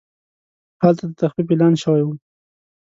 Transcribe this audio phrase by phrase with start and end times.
[0.83, 2.09] هلته د تخفیف اعلان شوی و.